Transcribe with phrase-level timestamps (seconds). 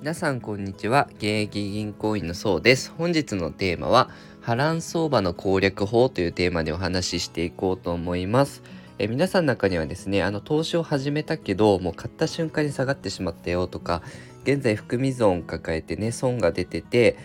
[0.00, 1.08] 皆さんこんにちは。
[1.16, 2.90] 現役銀行員のそうです。
[2.96, 4.08] 本日のテーマは
[4.40, 8.62] 波乱相場の攻略法というテーマでお話ししていこうと思います。
[8.98, 14.00] え皆さんの中にはですねあの投資を始めたけどもう買った瞬間に下がってしまったよとか
[14.44, 17.18] 現在含み損抱えてね損が出てて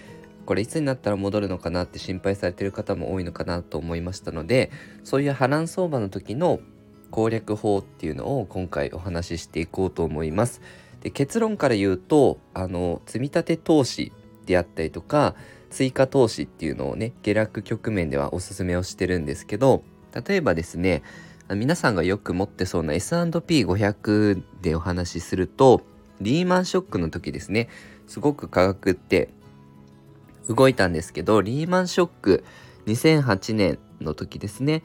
[0.46, 4.70] これいつになったら戻るのかなって心配されてる方も多いのかなと思いましたので
[5.06, 6.60] そういう波乱相場の時の
[7.10, 10.62] 攻略法っていうのを今回お話ししていこうと思います。
[11.06, 14.12] で結論から言うとあの積み立て投資
[14.48, 15.36] であったりとか
[15.70, 19.84] 追加投資っていうのをね下落局面ではおすすめをしてるんですけど
[20.28, 21.04] 例えばですね
[21.52, 25.84] 皆さんがよく持ってそうな S&P500 でお話しすると
[26.22, 27.70] リーマンショックの時ですね
[28.08, 29.30] すごく価格って
[30.50, 32.44] 動いたんですけどリーマンショック
[32.88, 34.82] 2008年の時ですね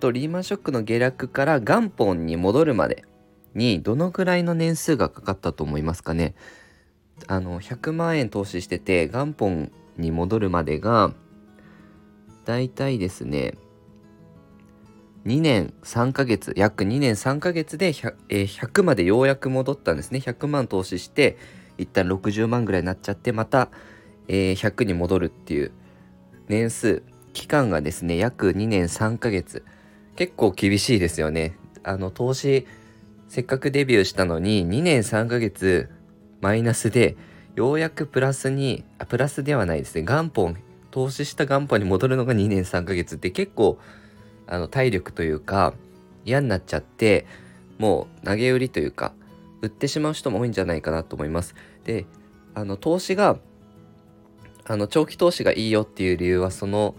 [0.00, 3.04] とリーマンショックの下落から元本に戻るまで
[3.54, 6.34] にどのくらいの年数がかかったと思いますかね？
[7.28, 11.12] あの100万円投資してて元本に戻るまでが
[12.44, 13.54] だいたいですね
[15.24, 20.18] 2年3ヶ月約2年3ヶ月で 100,、えー、100までようやく戻ったんですね。
[20.18, 21.38] 100万投資して
[21.78, 23.70] 一旦60万ぐらいになっちゃってまた、
[24.28, 25.72] えー、100に戻るっていう
[26.48, 27.02] 年数
[27.32, 29.64] 期間がですね約2年3ヶ月。
[30.16, 31.56] 結構厳しいですよね。
[31.82, 32.66] あの投資
[33.28, 35.90] せっかくデビューしたのに2年3ヶ月
[36.40, 37.16] マイナスで
[37.54, 40.56] ようやくプラスにあプラスではないですね元本
[40.90, 43.78] 投資した元本に戻るのが2年3ヶ月って結構
[44.46, 45.74] あの体力というか
[46.24, 47.26] 嫌になっちゃって
[47.78, 49.12] もう投げ売りというか
[49.62, 51.54] 売ってしまう人も多いんじゃないかなと思います。
[51.84, 52.06] で
[52.54, 53.38] あの投資が
[54.66, 56.94] あの長期投資がいいよっていう理由はその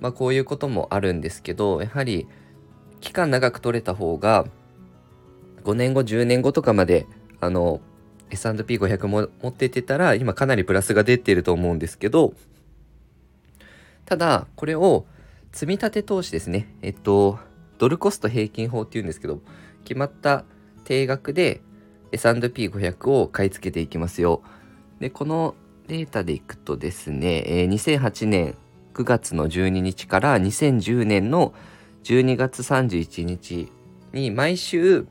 [0.00, 2.26] まあこういうこともあるんですけどやはり
[3.00, 4.46] 期間長く取れた方が
[5.64, 7.06] 5年後10年後とかまで
[7.40, 7.80] あの
[8.30, 12.34] S&P500 も持っててたら今かなりプラスが出てると思うんですけど
[14.04, 15.06] ただこれを
[15.52, 16.74] 積み立て投資ですね。
[16.82, 17.38] えっと
[17.78, 19.40] ドルコスト平均法っていうんですけど
[19.84, 20.44] 決まった
[20.84, 21.60] 定額で
[22.12, 24.42] S&P500 を買い付けていきますよ。
[25.00, 25.54] でこの
[25.86, 28.56] データでいくとですね、え、2008年
[28.94, 31.52] 9月の12日から2010年の
[32.04, 33.70] 12月31日
[34.12, 35.06] に毎週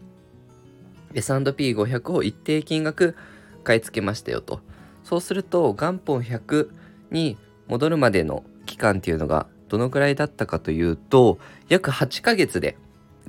[1.14, 3.16] S&P500 を一定金額
[3.64, 4.62] 買い付けましたよと。
[5.04, 6.70] そうすると元本100
[7.12, 7.38] に
[7.68, 12.78] 戻るまでの期間っていうのがどのくらいだったかというと約8ヶ月で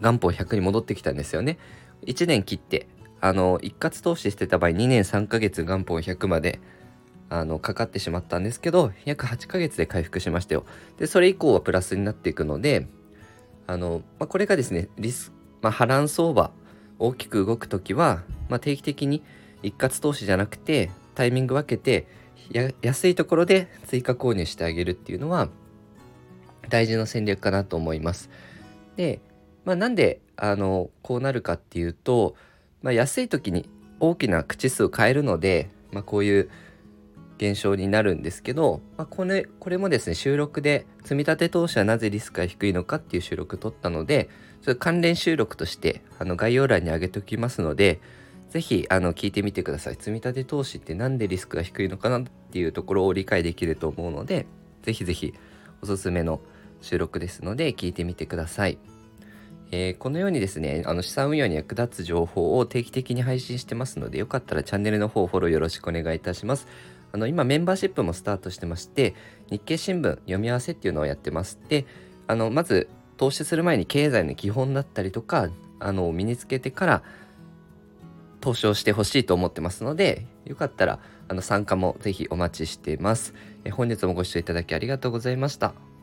[0.00, 1.58] 元本100に戻ってきたんですよね。
[2.06, 2.86] 1年切って
[3.20, 6.60] あの一括投資してた場合2年3ヶ月元本100まで
[7.30, 10.64] あのかかってしまったんですけど約8ヶ月で回復しましたよ。
[10.98, 12.86] でそれ以降はプラスになっていくので
[13.66, 16.50] あの、まあ、これがですねリス、まあ、波乱相場
[16.98, 19.22] 大きく動く時は、まあ、定期的に
[19.62, 22.06] 一括投資じゃなくてタイミング分けて
[22.82, 25.48] 安いところで追加購入してあげるっていうのは
[26.68, 28.30] 大事な戦略かなと思います。
[28.96, 29.20] で、
[29.64, 32.34] まあ、なんであのこうなるかっていうと、
[32.82, 33.68] まあ、安い時に
[34.00, 36.50] 大きな口数を変えるので、まあ、こういう
[37.36, 44.28] 現象になるんですけど、まあ、これこれもですね収録で積み立て投資はなぜリスクが低いのかっていう収録取ったので
[44.62, 48.00] それ関連収録としてあの概要欄に上げておきますので
[48.50, 54.46] 是非あの聞いてみてください積み立て投資って何でリスクが低いのかなっていうところを理解できると思うので
[54.82, 55.34] 是非是非
[55.82, 56.40] おすすめの
[56.80, 58.78] 収録ですので聞いてみてください。
[59.70, 66.68] えー、このようにですね、あの資産運用に役立つ情報を定期的に配信してますので、よかったらチャンネルの方フォローよろしくお願いいたします。
[67.14, 69.14] あの今メンバーシップもスタートしてまして
[69.48, 71.86] 日経新聞読み合わせっていうのをやってますで
[72.26, 72.88] あのまず
[73.18, 75.48] 投資する前に経済の基本だったりとか
[75.78, 77.02] あの身につけてから
[78.40, 80.98] 投資をしてほしいと思ってますのでよかったら
[81.28, 83.32] あの参加もぜひお待ちしています
[83.62, 85.93] え本日もご視聴いただきありがとうございました。